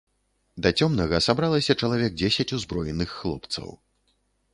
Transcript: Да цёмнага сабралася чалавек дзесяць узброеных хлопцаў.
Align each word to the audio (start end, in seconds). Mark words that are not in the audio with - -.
Да 0.65 0.69
цёмнага 0.85 1.19
сабралася 1.25 1.75
чалавек 1.83 2.11
дзесяць 2.21 2.49
узброеных 2.57 3.09
хлопцаў. 3.19 3.67